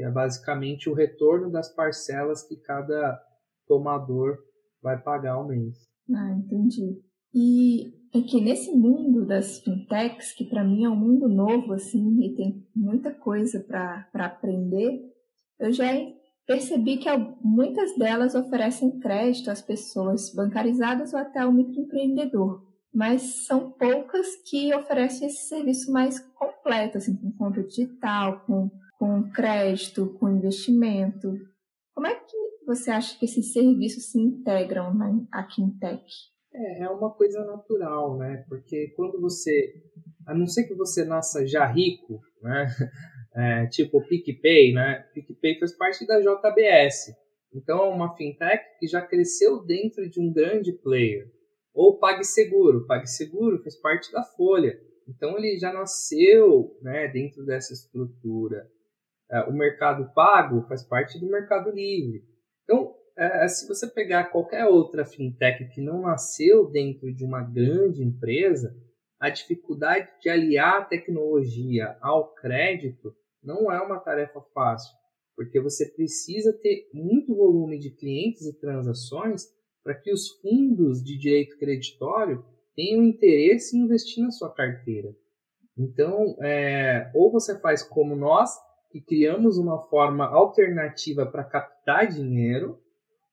[0.00, 3.20] Que é basicamente o retorno das parcelas que cada
[3.68, 4.38] tomador
[4.82, 5.76] vai pagar ao mês.
[6.10, 6.98] Ah, entendi.
[7.34, 12.18] E é que nesse mundo das fintechs, que para mim é um mundo novo, assim,
[12.22, 15.02] e tem muita coisa para aprender,
[15.58, 15.84] eu já
[16.46, 17.10] percebi que
[17.44, 22.66] muitas delas oferecem crédito às pessoas bancarizadas ou até ao microempreendedor.
[22.90, 29.30] Mas são poucas que oferecem esse serviço mais completo, assim, com conta digital, com, com
[29.30, 31.32] crédito, com investimento.
[31.94, 32.36] Como é que
[32.66, 36.04] você acha que esses serviços se integram na, aqui em Tech?
[36.52, 38.44] É, é uma coisa natural, né?
[38.46, 39.72] Porque quando você,
[40.26, 42.66] a não ser que você nasça já rico, né?
[43.32, 45.04] É, tipo o PicPay, né?
[45.14, 47.14] PicPay faz parte da JBS.
[47.54, 51.30] Então é uma fintech que já cresceu dentro de um grande player.
[51.72, 52.88] Ou PagSeguro.
[52.88, 54.76] PagSeguro faz parte da Folha.
[55.08, 58.68] Então ele já nasceu né, dentro dessa estrutura.
[59.30, 62.24] É, o Mercado Pago faz parte do Mercado Livre.
[62.64, 68.02] Então é, se você pegar qualquer outra fintech que não nasceu dentro de uma grande
[68.02, 68.74] empresa,
[69.20, 74.90] a dificuldade de aliar a tecnologia ao crédito não é uma tarefa fácil,
[75.36, 79.44] porque você precisa ter muito volume de clientes e transações
[79.84, 82.42] para que os fundos de direito creditório
[82.74, 85.14] tenham interesse em investir na sua carteira.
[85.76, 88.50] Então, é, ou você faz como nós,
[88.90, 92.78] que criamos uma forma alternativa para captar dinheiro,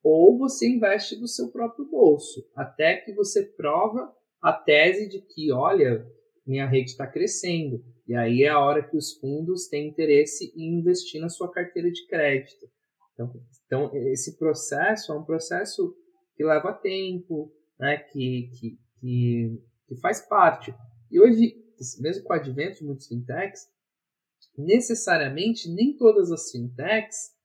[0.03, 5.51] ou você investe do seu próprio bolso, até que você prova a tese de que,
[5.51, 6.05] olha,
[6.45, 7.83] minha rede está crescendo.
[8.07, 11.91] E aí é a hora que os fundos têm interesse em investir na sua carteira
[11.91, 12.67] de crédito.
[13.13, 13.33] Então,
[13.65, 15.93] então esse processo é um processo
[16.35, 20.73] que leva tempo, né, que, que, que, que faz parte.
[21.11, 21.55] E hoje,
[21.99, 23.67] mesmo com o advento de muitos fintechs,
[24.57, 27.37] necessariamente nem todas as fintechs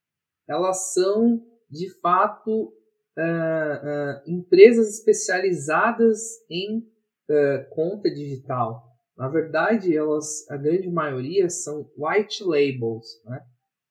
[0.49, 2.71] elas são de fato, uh,
[3.19, 6.21] uh, empresas especializadas
[6.51, 8.85] em uh, conta digital.
[9.17, 13.07] Na verdade, elas, a grande maioria são white labels.
[13.25, 13.41] Né?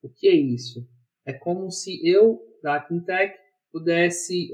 [0.04, 0.88] O que é isso?
[1.26, 3.36] É como se eu, da Quintech,
[3.72, 4.52] pudesse,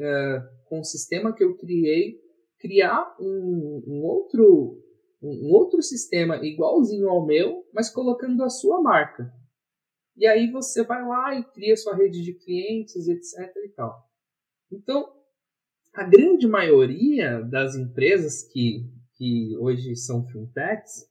[0.66, 2.20] com o sistema que eu criei,
[2.60, 4.80] criar um, um outro
[5.22, 9.34] um outro sistema igualzinho ao meu, mas colocando a sua marca.
[10.16, 13.56] E aí você vai lá e cria sua rede de clientes, etc.
[13.66, 14.04] e tal.
[14.72, 15.12] Então,
[15.94, 21.08] a grande maioria das empresas que, que hoje são fintechs,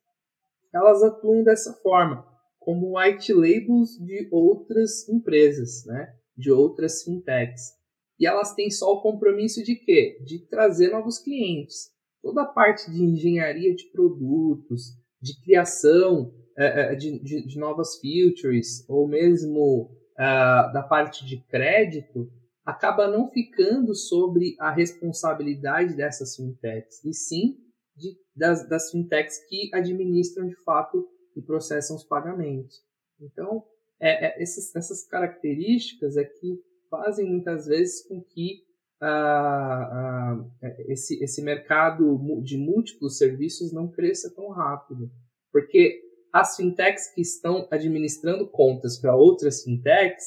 [0.72, 2.26] elas atuam dessa forma,
[2.58, 6.14] como white labels de outras empresas, né?
[6.36, 7.74] de outras fintechs.
[8.18, 10.20] E elas têm só o compromisso de quê?
[10.24, 11.90] De trazer novos clientes.
[12.26, 18.00] Toda a parte de engenharia de produtos, de criação é, é, de, de, de, novas
[18.00, 19.84] features ou mesmo
[20.14, 22.28] uh, da parte de crédito
[22.64, 27.58] acaba não ficando sobre a responsabilidade dessas fintechs, e sim
[27.94, 32.82] de, das, das fintechs que administram de fato e processam os pagamentos.
[33.20, 33.62] Então,
[34.00, 36.60] é, é, esses, essas características é que
[36.90, 38.65] fazem muitas vezes com que
[39.02, 40.50] uh,
[40.88, 45.10] esse, esse mercado de múltiplos serviços não cresça tão rápido.
[45.52, 46.00] Porque
[46.32, 50.24] as fintechs que estão administrando contas para outras fintechs,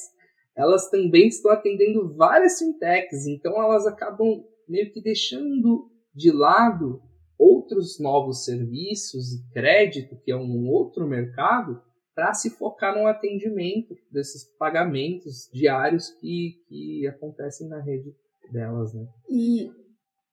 [0.55, 7.01] elas também estão atendendo várias fintechs, então elas acabam meio que deixando de lado
[7.37, 11.81] outros novos serviços e crédito, que é um outro mercado,
[12.13, 18.13] para se focar no atendimento desses pagamentos diários que, que acontecem na rede
[18.51, 18.93] delas.
[18.93, 19.07] Né?
[19.29, 19.71] E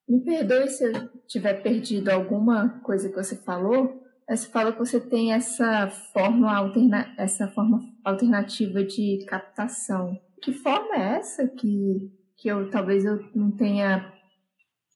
[0.09, 5.01] me perdoe se eu tiver perdido alguma coisa que você falou, você fala que você
[5.01, 10.19] tem essa forma, alterna essa forma alternativa de captação.
[10.43, 14.13] Que forma é essa que, que eu talvez eu não tenha.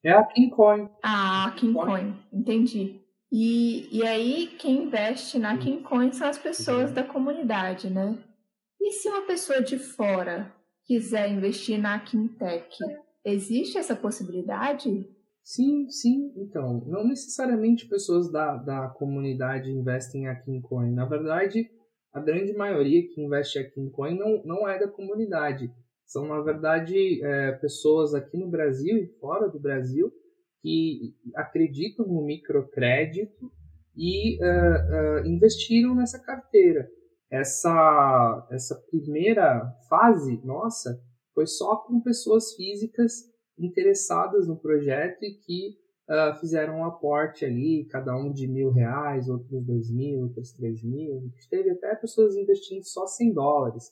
[0.03, 0.89] É a Kincoin.
[1.03, 2.99] Ah, a Kincoin, entendi.
[3.31, 8.17] E, e aí, quem investe na Kincoin são as pessoas da comunidade, né?
[8.81, 10.53] E se uma pessoa de fora
[10.85, 12.77] quiser investir na Quintec,
[13.25, 15.07] existe essa possibilidade?
[15.43, 16.31] Sim, sim.
[16.37, 20.91] Então, não necessariamente pessoas da, da comunidade investem aqui em Coin.
[20.91, 21.69] Na verdade,
[22.13, 25.71] a grande maioria que investe aqui em Coin não, não é da comunidade.
[26.05, 30.11] São, na verdade, é, pessoas aqui no Brasil e fora do Brasil
[30.61, 33.51] que acreditam no microcrédito
[33.95, 36.87] e uh, uh, investiram nessa carteira.
[37.31, 41.01] Essa, essa primeira fase nossa
[41.33, 45.77] foi só com pessoas físicas interessadas no projeto e que
[46.09, 50.83] uh, fizeram um aporte ali, cada um de mil reais, outros dois mil, outros três
[50.83, 51.31] mil.
[51.49, 53.91] Teve até pessoas investindo só 100 dólares.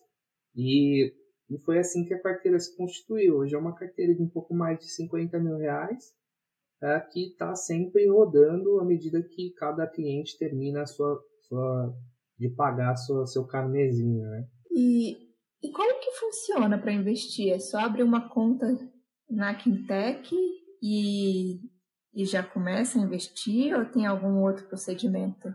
[0.55, 1.13] E,
[1.49, 3.37] e foi assim que a carteira se constituiu.
[3.37, 6.13] Hoje é uma carteira de um pouco mais de 50 mil reais,
[6.81, 11.95] uh, que está sempre rodando à medida que cada cliente termina a sua, sua
[12.37, 14.47] de pagar sua, seu carnezinho, né?
[14.71, 15.28] E,
[15.61, 17.51] e como que funciona para investir?
[17.51, 18.65] É só abrir uma conta
[19.29, 20.33] na Quintec
[20.81, 21.59] e,
[22.13, 25.53] e já começa a investir ou tem algum outro procedimento?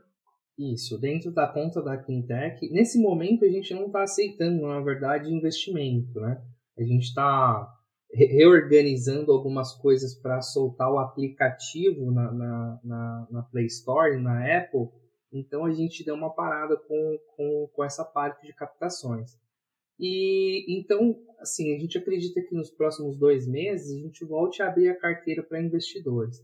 [0.59, 5.33] Isso, dentro da conta da Quintec, nesse momento a gente não está aceitando, na verdade,
[5.33, 6.41] investimento, né?
[6.79, 7.75] A gente está
[8.13, 14.89] reorganizando algumas coisas para soltar o aplicativo na, na, na, na, Play Store, na Apple,
[15.33, 19.37] então a gente deu uma parada com, com, com essa parte de captações.
[19.99, 24.69] E então, assim, a gente acredita que nos próximos dois meses a gente volte a
[24.69, 26.37] abrir a carteira para investidores.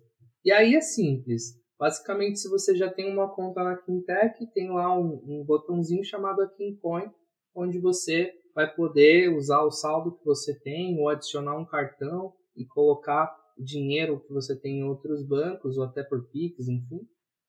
[0.44, 1.58] E aí é simples.
[1.78, 6.46] Basicamente, se você já tem uma conta na Quintec, tem lá um, um botãozinho chamado
[6.56, 7.10] Quincoin,
[7.54, 12.66] onde você vai poder usar o saldo que você tem ou adicionar um cartão e
[12.66, 17.00] colocar o dinheiro que você tem em outros bancos ou até por Pix, enfim,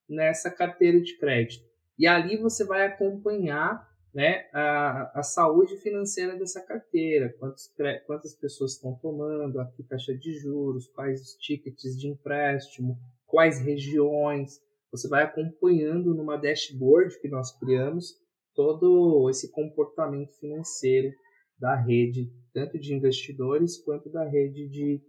[0.08, 1.66] nessa carteira de crédito.
[1.98, 7.74] E ali você vai acompanhar né, a, a saúde financeira dessa carteira, quantos,
[8.06, 13.62] quantas pessoas estão tomando, a que taxa de juros, quais os tickets de empréstimo, quais
[13.62, 14.60] regiões.
[14.92, 18.20] Você vai acompanhando numa dashboard que nós criamos
[18.54, 21.14] todo esse comportamento financeiro
[21.58, 25.02] da rede, tanto de investidores quanto da rede de,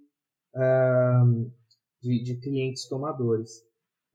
[2.00, 3.50] de, de, clientes tomadores.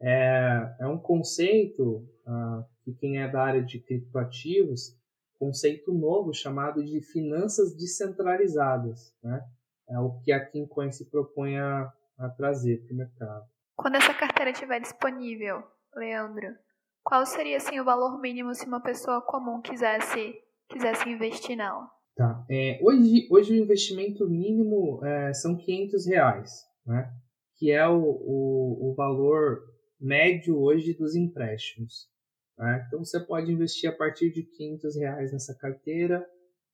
[0.01, 4.97] É, é um conceito uh, que quem é da área de criptoativos,
[5.37, 9.43] conceito novo chamado de finanças descentralizadas, né?
[9.89, 13.45] É o que a Kincoin se propõe a, a trazer para o mercado.
[13.75, 16.55] Quando essa carteira estiver disponível, Leandro,
[17.03, 21.89] qual seria assim o valor mínimo se uma pessoa comum quisesse quisesse investir nela?
[22.15, 22.45] Tá.
[22.49, 27.13] É, hoje, hoje o investimento mínimo é, são 500 reais, né?
[27.57, 29.61] Que é o, o, o valor
[29.99, 32.09] médio hoje dos empréstimos.
[32.57, 32.83] Né?
[32.87, 36.25] Então você pode investir a partir de 500 reais nessa carteira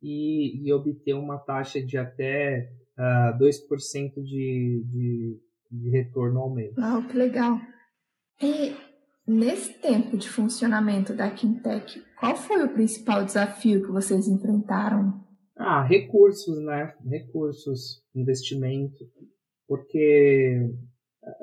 [0.01, 5.39] e, e obter uma taxa de até uh, ah, 2% de, de,
[5.71, 6.73] de retorno ao mês.
[6.77, 7.59] Ah, que legal.
[8.41, 8.75] E
[9.27, 15.21] nesse tempo de funcionamento da Quintec, qual foi o principal desafio que vocês enfrentaram?
[15.57, 16.93] Ah, recursos, né?
[17.05, 19.05] Recursos, investimento,
[19.67, 20.69] porque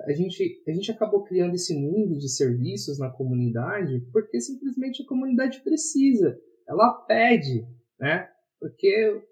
[0.07, 5.07] a gente, a gente acabou criando esse mundo de serviços na comunidade porque simplesmente a
[5.07, 6.39] comunidade precisa,
[6.69, 7.67] ela pede,
[7.99, 8.29] né?
[8.59, 9.23] Porque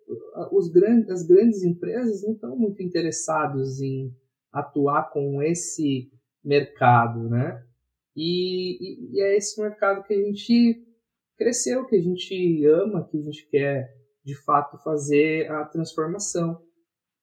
[0.53, 4.11] os grandes, as grandes empresas não estão muito interessados em
[4.53, 6.11] atuar com esse
[6.43, 7.63] mercado, né?
[8.17, 10.83] E, e, e é esse mercado que a gente
[11.37, 13.89] cresceu, que a gente ama, que a gente quer
[14.25, 16.61] de fato fazer a transformação.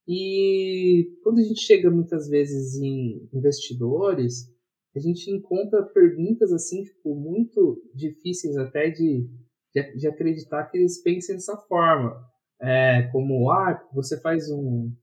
[0.08, 4.54] E quando a gente chega muitas vezes em investidores,
[4.96, 9.28] a gente encontra perguntas assim, tipo, muito difíceis até de,
[9.74, 12.16] de, de acreditar que eles pensem dessa forma.
[12.62, 14.94] É, como, ah, você faz um,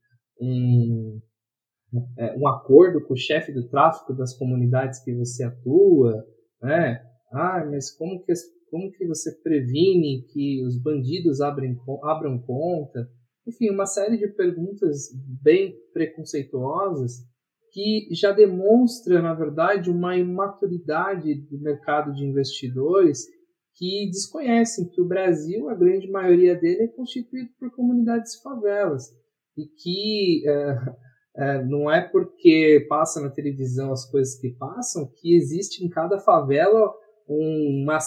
[0.41, 1.21] um,
[2.19, 6.25] é, um acordo com o chefe do tráfico das comunidades que você atua,
[6.63, 7.05] né?
[7.31, 8.33] Ah, mas como que,
[8.71, 13.11] como que você previne que os bandidos abrem, abram conta?
[13.47, 15.11] Enfim, uma série de perguntas
[15.43, 17.25] bem preconceituosas
[17.73, 23.27] que já demonstra, na verdade, uma imaturidade do mercado de investidores
[23.75, 29.11] que desconhecem que o Brasil, a grande maioria dele, é constituído por comunidades favelas
[29.57, 30.77] e que é,
[31.37, 36.19] é, não é porque passa na televisão as coisas que passam que existe em cada
[36.19, 36.93] favela
[37.27, 37.99] uma,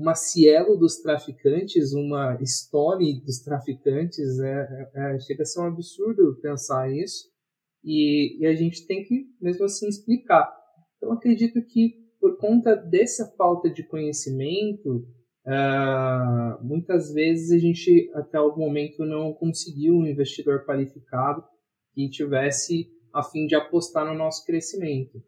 [0.00, 5.66] uma Cielo dos traficantes, uma Stone dos traficantes, é, é, é, chega a ser um
[5.66, 7.28] absurdo pensar isso,
[7.84, 10.50] e, e, a gente tem que, mesmo assim, explicar.
[10.96, 15.06] Então, acredito que por conta dessa falta de conhecimento,
[15.46, 21.42] uh, muitas vezes a gente até o momento não conseguiu um investidor qualificado
[21.94, 25.22] que tivesse a fim de apostar no nosso crescimento.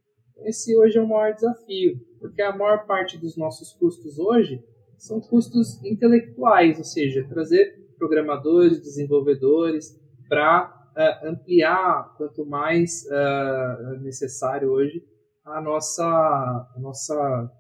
[0.45, 4.63] Esse hoje é o maior desafio, porque a maior parte dos nossos custos hoje
[4.97, 14.01] são custos intelectuais, ou seja, trazer programadores, desenvolvedores para uh, eh, ampliar quanto mais uh,
[14.01, 15.03] necessário hoje
[15.45, 17.51] a nossa, a nossa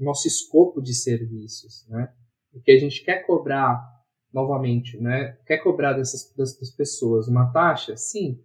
[0.00, 2.08] nosso escopo de serviços, né?
[2.52, 3.80] O que a gente quer cobrar
[4.32, 5.36] novamente, né?
[5.46, 7.96] Quer cobrar dessas, dessas pessoas uma taxa?
[7.96, 8.40] Sim,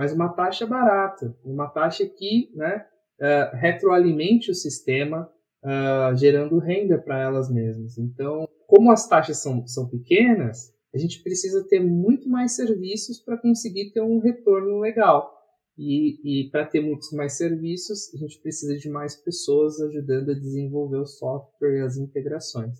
[0.00, 2.86] mas uma taxa barata, uma taxa que, né,
[3.20, 5.30] uh, retroalimente o sistema,
[5.62, 7.98] uh, gerando renda para elas mesmas.
[7.98, 13.36] Então, como as taxas são, são pequenas, a gente precisa ter muito mais serviços para
[13.36, 15.38] conseguir ter um retorno legal.
[15.76, 20.34] E, e para ter muitos mais serviços, a gente precisa de mais pessoas ajudando a
[20.34, 22.78] desenvolver o software e as integrações.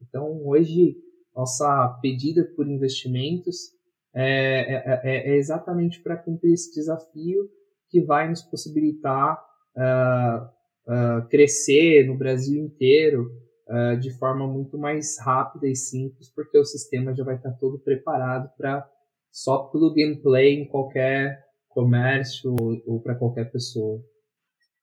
[0.00, 0.96] Então, hoje,
[1.36, 3.72] nossa pedida por investimentos
[4.14, 7.48] é, é, é, é exatamente para cumprir esse desafio
[7.88, 9.42] que vai nos possibilitar
[9.76, 10.44] uh,
[10.90, 13.30] uh, crescer no Brasil inteiro
[13.68, 17.78] uh, de forma muito mais rápida e simples, porque o sistema já vai estar todo
[17.78, 18.88] preparado para
[19.30, 22.54] só plug and play em qualquer comércio
[22.86, 24.02] ou para qualquer pessoa.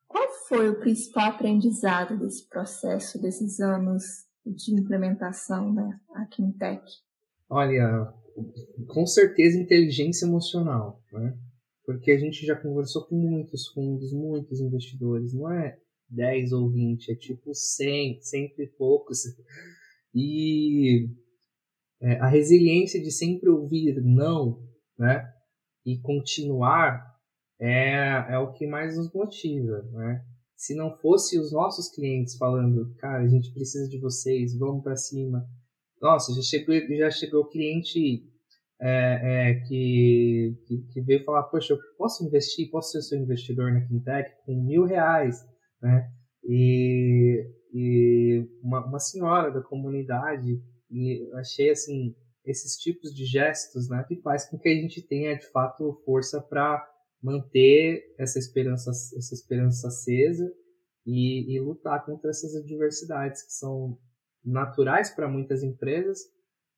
[0.07, 4.03] Qual foi o principal aprendizado desse processo, desses anos
[4.43, 5.99] de implementação da né,
[6.32, 6.84] Quintec?
[7.47, 8.11] Olha,
[8.88, 11.38] com certeza inteligência emocional, né?
[11.86, 15.77] Porque a gente já conversou com muitos fundos, muitos investidores, não é
[16.09, 19.19] 10 ou 20, é tipo 100, sempre poucos.
[20.13, 21.09] E
[22.01, 24.61] é, a resiliência de sempre ouvir não,
[24.97, 25.34] né?
[25.86, 27.03] e continuar
[27.59, 30.23] é, é o que mais nos motiva, né?
[30.55, 34.95] Se não fosse os nossos clientes falando, cara, a gente precisa de vocês, vamos para
[34.95, 35.47] cima.
[36.01, 38.23] Nossa, já chegou, já chegou cliente
[38.81, 40.55] é, é, que,
[40.93, 44.85] que, veio falar, poxa, eu posso investir, posso ser seu investidor na Quintec com mil
[44.85, 45.45] reais,
[45.81, 46.09] né?
[46.43, 54.03] E, e uma, uma senhora da comunidade, e achei assim, esses tipos de gestos, né,
[54.07, 56.83] que faz com que a gente tenha de fato força para
[57.21, 60.49] manter essa esperança, essa esperança acesa
[61.05, 63.97] e, e, lutar contra essas adversidades que são
[64.43, 66.19] naturais para muitas empresas,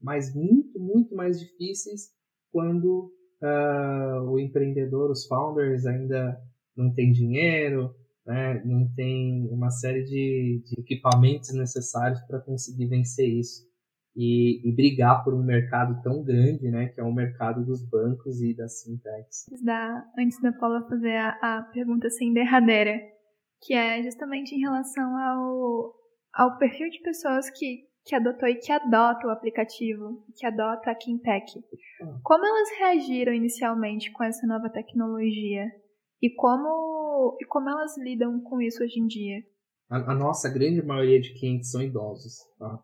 [0.02, 2.10] mas muito, muito mais difíceis
[2.52, 6.38] quando uh, o empreendedor, os founders ainda
[6.76, 7.94] não tem dinheiro,
[8.26, 13.70] né, não tem uma série de, de equipamentos necessários para conseguir vencer isso
[14.16, 18.42] e, e, brigar por um mercado tão grande, né, que é o mercado dos bancos
[18.42, 19.46] e das fintechs.
[19.64, 23.00] Da, antes da Paula fazer a, a pergunta assim derradeira,
[23.62, 25.94] que é justamente em relação ao,
[26.34, 30.96] ao perfil de pessoas que, que adotou e que adota o aplicativo, que adota a
[30.96, 31.54] Kintech.
[32.24, 35.66] Como elas reagiram inicialmente com essa nova tecnologia
[36.22, 39.44] e como, e como elas lidam com isso hoje em dia?
[39.90, 42.80] A, a nossa grande maioria de clientes são idosos, tá?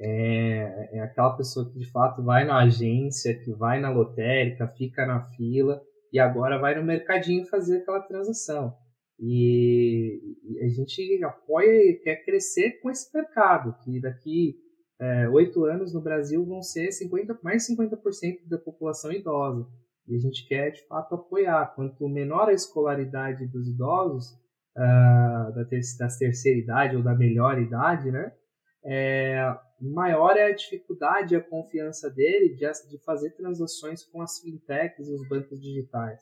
[0.00, 5.06] é, é aquela pessoa que de fato vai na agência, que vai na lotérica, fica
[5.06, 5.80] na fila
[6.12, 8.74] e agora vai no mercadinho fazer aquela transação.
[9.20, 10.18] E,
[10.62, 14.56] a gente apoia e quer crescer com esse mercado, que daqui
[14.98, 19.66] é, oito é, anos no Brasil vão ser 50, mais 50% da população idosa.
[20.08, 21.74] E a gente quer, de fato, apoiar.
[21.74, 24.32] Quanto menor a escolaridade dos idosos,
[24.76, 28.32] uh, da, ter, da terceira idade ou da melhor idade, né?
[28.82, 34.40] É, maior é a dificuldade e a confiança dele de, de fazer transações com as
[34.40, 36.20] fintechs e os bancos digitais.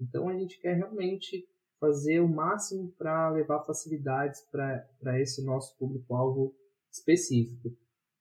[0.00, 1.46] Então a gente quer realmente
[1.80, 6.54] fazer o máximo para levar facilidades para esse nosso público-alvo
[6.90, 7.76] específico.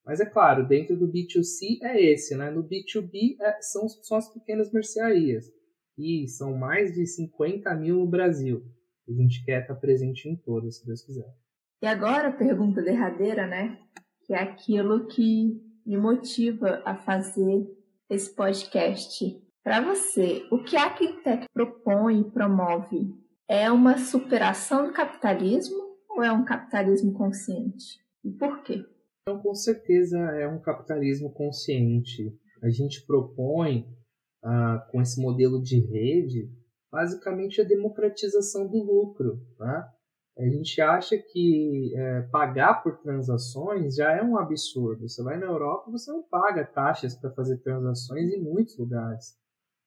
[0.05, 2.49] Mas é claro, dentro do B2C é esse, né?
[2.49, 5.51] No B2B é, são, são as pequenas mercearias,
[5.97, 8.63] e são mais de 50 mil no Brasil.
[9.07, 11.33] A gente quer estar presente em todas, se Deus quiser.
[11.81, 13.77] E agora a pergunta derradeira, né?
[14.27, 17.65] que é aquilo que me motiva a fazer
[18.09, 19.41] esse podcast.
[19.63, 23.15] Para você, o que a Quintec propõe e promove
[23.47, 25.77] é uma superação do capitalismo
[26.09, 27.99] ou é um capitalismo consciente?
[28.23, 28.83] E por quê?
[29.21, 32.33] Então, com certeza é um capitalismo consciente.
[32.61, 33.87] A gente propõe,
[34.43, 36.49] ah, com esse modelo de rede,
[36.91, 39.39] basicamente a democratização do lucro.
[39.57, 39.93] Tá?
[40.37, 45.07] A gente acha que é, pagar por transações já é um absurdo.
[45.07, 49.35] Você vai na Europa, você não paga taxas para fazer transações em muitos lugares.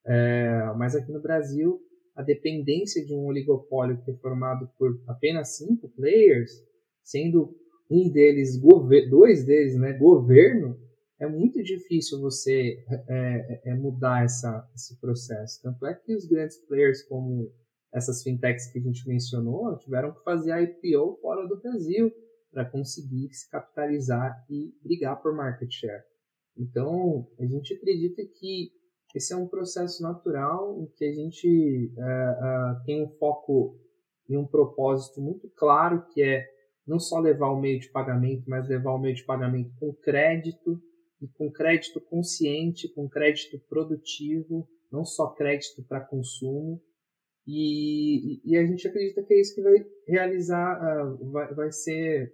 [0.04, 1.80] É, mas aqui no Brasil,
[2.20, 6.50] a dependência de um oligopólio que é formado por apenas cinco players,
[7.02, 7.56] sendo
[7.90, 8.60] um deles,
[9.08, 10.78] dois deles, né, governo,
[11.18, 15.62] é muito difícil você é, é, é, mudar essa, esse processo.
[15.62, 17.50] Tanto é que os grandes players, como
[17.92, 22.12] essas fintechs que a gente mencionou, tiveram que fazer a IPO fora do Brasil
[22.52, 26.02] para conseguir se capitalizar e brigar por market share.
[26.56, 28.72] Então, a gente acredita que
[29.14, 33.78] esse é um processo natural em que a gente uh, uh, tem um foco
[34.28, 36.46] e um propósito muito claro, que é
[36.86, 40.80] não só levar o meio de pagamento, mas levar o meio de pagamento com crédito,
[41.20, 46.82] e com crédito consciente, com crédito produtivo, não só crédito para consumo.
[47.46, 52.32] E, e, a gente acredita que é isso que vai realizar, uh, vai, vai ser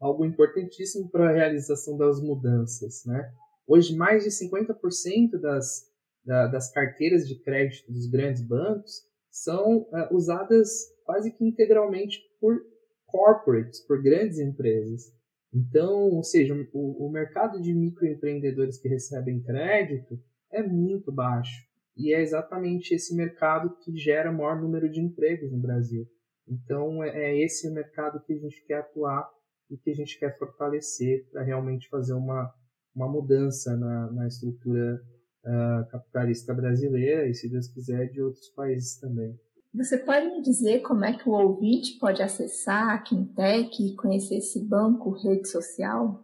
[0.00, 3.04] algo importantíssimo para a realização das mudanças.
[3.04, 3.32] Né?
[3.66, 5.90] Hoje, mais de 50% das,
[6.24, 10.68] da, das carteiras de crédito dos grandes bancos são uh, usadas
[11.04, 12.60] quase que integralmente por
[13.06, 15.12] corporates, por grandes empresas.
[15.52, 20.18] Então, ou seja, o, o mercado de microempreendedores que recebem crédito
[20.50, 21.62] é muito baixo.
[21.96, 26.08] E é exatamente esse mercado que gera o maior número de empregos no Brasil.
[26.48, 29.30] Então, é, é esse mercado que a gente quer atuar
[29.70, 32.52] e que a gente quer fortalecer para realmente fazer uma,
[32.94, 35.00] uma mudança na, na estrutura
[35.44, 39.36] uh, capitalista brasileira e, se Deus quiser, de outros países também.
[39.74, 44.36] Você pode me dizer como é que o ouvinte pode acessar a Quintec e conhecer
[44.36, 46.22] esse banco, rede social?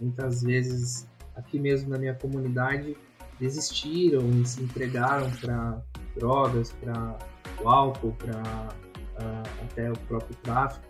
[0.00, 1.06] muitas vezes
[1.36, 2.96] aqui mesmo na minha comunidade
[3.38, 5.82] desistiram e se entregaram para
[6.16, 7.18] drogas, para
[7.62, 10.86] o álcool, para uh, até o próprio tráfico.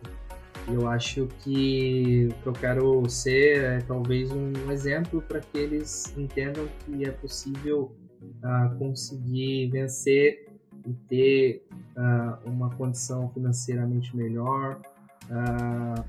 [0.70, 6.14] Eu acho que o que eu quero ser é talvez um exemplo para que eles
[6.16, 10.47] entendam que é possível uh, conseguir vencer
[10.86, 11.66] e ter
[11.96, 14.80] uh, uma condição financeiramente melhor
[15.24, 16.04] uh,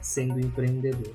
[0.00, 1.14] sendo empreendedor.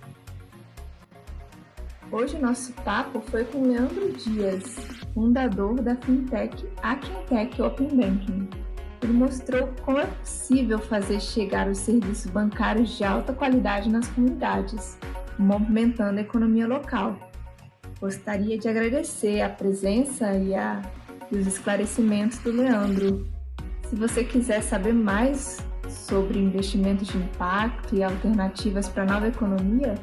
[2.11, 4.75] Hoje nosso papo foi com Leandro Dias,
[5.13, 8.49] fundador da fintech Aquintech Open Banking.
[9.01, 14.97] Ele mostrou como é possível fazer chegar os serviços bancários de alta qualidade nas comunidades,
[15.37, 17.15] movimentando a economia local.
[18.01, 20.81] Gostaria de agradecer a presença e a
[21.31, 23.25] e os esclarecimentos do Leandro.
[23.89, 25.57] Se você quiser saber mais
[25.87, 29.95] sobre investimentos de impacto e alternativas para a nova economia,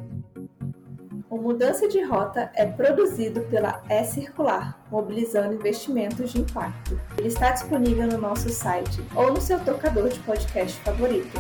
[1.29, 6.99] O Mudança de Rota é produzido pela E-Circular, mobilizando investimentos de impacto.
[7.17, 11.39] Ele está disponível no nosso site ou no seu tocador de podcast favorito.